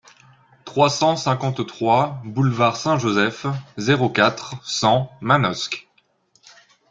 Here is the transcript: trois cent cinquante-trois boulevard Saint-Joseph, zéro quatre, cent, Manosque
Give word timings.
trois 0.65 0.89
cent 0.89 1.15
cinquante-trois 1.15 2.23
boulevard 2.25 2.75
Saint-Joseph, 2.75 3.45
zéro 3.77 4.09
quatre, 4.09 4.55
cent, 4.67 5.11
Manosque 5.21 5.87